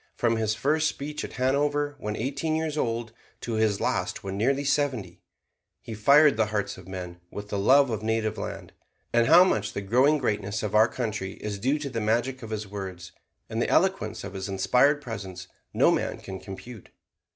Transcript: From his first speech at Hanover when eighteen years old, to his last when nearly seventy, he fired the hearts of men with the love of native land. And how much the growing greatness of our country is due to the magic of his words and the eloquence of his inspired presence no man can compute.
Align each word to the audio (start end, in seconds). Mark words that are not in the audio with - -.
From 0.15 0.37
his 0.37 0.55
first 0.55 0.87
speech 0.87 1.23
at 1.23 1.33
Hanover 1.33 1.95
when 1.99 2.15
eighteen 2.15 2.55
years 2.55 2.75
old, 2.75 3.13
to 3.41 3.53
his 3.53 3.79
last 3.79 4.23
when 4.23 4.35
nearly 4.35 4.63
seventy, 4.63 5.21
he 5.79 5.93
fired 5.93 6.37
the 6.37 6.47
hearts 6.47 6.75
of 6.75 6.87
men 6.87 7.21
with 7.29 7.49
the 7.49 7.59
love 7.59 7.91
of 7.91 8.01
native 8.01 8.35
land. 8.35 8.73
And 9.13 9.27
how 9.27 9.43
much 9.43 9.73
the 9.73 9.81
growing 9.81 10.17
greatness 10.17 10.63
of 10.63 10.73
our 10.73 10.87
country 10.87 11.33
is 11.33 11.59
due 11.59 11.77
to 11.77 11.89
the 11.91 12.01
magic 12.01 12.41
of 12.41 12.49
his 12.49 12.67
words 12.67 13.11
and 13.47 13.61
the 13.61 13.69
eloquence 13.69 14.23
of 14.23 14.33
his 14.33 14.49
inspired 14.49 15.01
presence 15.03 15.47
no 15.71 15.91
man 15.91 16.17
can 16.17 16.39
compute. 16.39 16.89